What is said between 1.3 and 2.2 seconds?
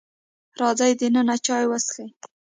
چای وسکئ.